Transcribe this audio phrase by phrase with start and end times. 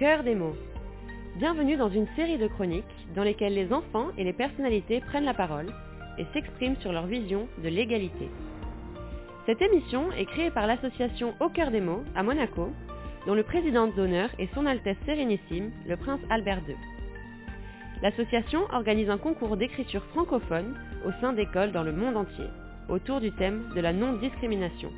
[0.00, 0.56] cœur des mots.
[1.36, 2.84] Bienvenue dans une série de chroniques
[3.14, 5.66] dans lesquelles les enfants et les personnalités prennent la parole
[6.16, 8.30] et s'expriment sur leur vision de l'égalité.
[9.44, 12.70] Cette émission est créée par l'association Au cœur des mots à Monaco,
[13.26, 16.76] dont le président d'honneur est Son Altesse Sérénissime, le prince Albert II.
[18.00, 22.48] L'association organise un concours d'écriture francophone au sein d'écoles dans le monde entier,
[22.88, 24.90] autour du thème de la non-discrimination.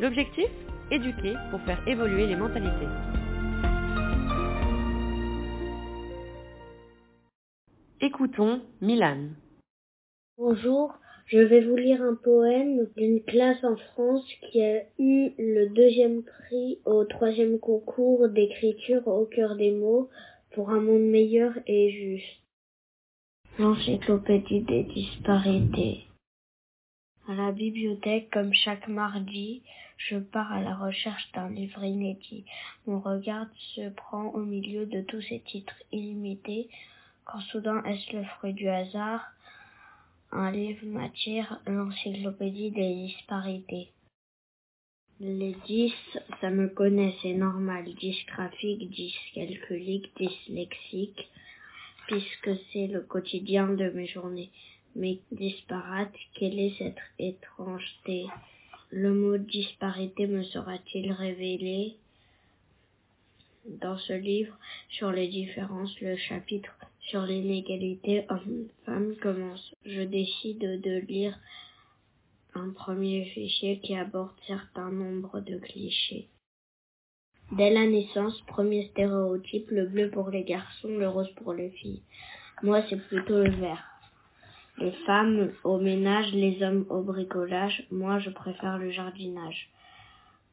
[0.00, 0.48] L'objectif
[0.90, 3.21] Éduquer pour faire évoluer les mentalités.
[8.04, 9.28] Écoutons Milan.
[10.36, 10.92] Bonjour,
[11.26, 16.24] je vais vous lire un poème d'une classe en France qui a eu le deuxième
[16.24, 20.10] prix au troisième concours d'écriture au cœur des mots
[20.50, 22.42] pour un monde meilleur et juste.
[23.60, 26.00] L'encyclopédie des disparités.
[27.28, 29.62] À la bibliothèque, comme chaque mardi,
[29.96, 32.46] je pars à la recherche d'un livre inédit.
[32.84, 36.68] Mon regard se prend au milieu de tous ces titres illimités,
[37.24, 39.24] quand soudain est-ce le fruit du hasard?
[40.30, 43.90] Un livre m'attire, l'encyclopédie des disparités.
[45.20, 45.94] Les dix,
[46.40, 47.84] ça me connaît, c'est normal.
[47.94, 51.28] Dysgraphique, dyscalculique, dyslexique,
[52.06, 54.50] puisque c'est le quotidien de mes journées.
[54.96, 58.26] Mais disparate, quelle est cette étrangeté?
[58.90, 61.96] Le mot disparité me sera-t-il révélé
[63.66, 64.58] dans ce livre?
[64.88, 69.74] Sur les différences, le chapitre sur l'inégalité homme-femme commence.
[69.84, 71.38] Je décide de lire
[72.54, 76.28] un premier fichier qui aborde certain nombre de clichés.
[77.52, 82.02] Dès la naissance, premier stéréotype, le bleu pour les garçons, le rose pour les filles.
[82.62, 83.84] Moi, c'est plutôt le vert.
[84.78, 87.84] Les femmes au ménage, les hommes au bricolage.
[87.90, 89.68] Moi, je préfère le jardinage.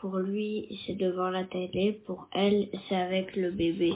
[0.00, 2.00] Pour lui, c'est devant la télé.
[2.06, 3.92] Pour elle, c'est avec le bébé.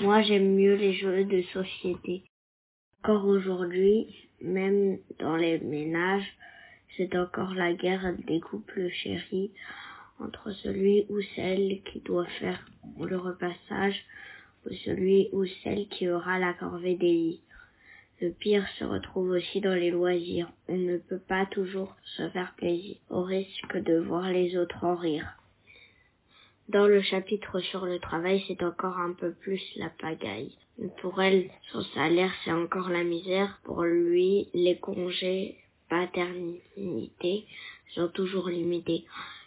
[0.00, 2.24] Moi, j'aime mieux les jeux de société.
[2.98, 6.26] Encore aujourd'hui, même dans les ménages,
[6.96, 9.52] c'est encore la guerre des couples chéris
[10.18, 12.66] entre celui ou celle qui doit faire
[12.98, 14.04] le repassage
[14.66, 17.42] ou celui ou celle qui aura la corvée des lits.
[18.20, 20.50] Le pire se retrouve aussi dans les loisirs.
[20.68, 24.96] On ne peut pas toujours se faire plaisir, au risque de voir les autres en
[24.96, 25.36] rire.
[26.68, 30.56] Dans le chapitre sur le travail, c'est encore un peu plus la pagaille.
[31.02, 33.60] Pour elle, son salaire, c'est encore la misère.
[33.64, 35.56] Pour lui, les congés
[35.88, 37.44] paternité
[37.94, 39.04] sont toujours limités.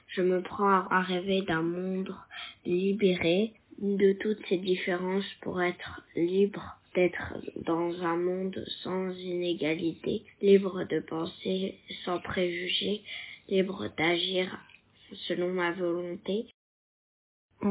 [0.09, 2.15] Je me prends à rêver d'un monde
[2.65, 10.83] libéré de toutes ces différences pour être libre d'être dans un monde sans inégalité, libre
[10.85, 13.01] de penser sans préjugés,
[13.49, 14.57] libre d'agir
[15.27, 16.47] selon ma volonté.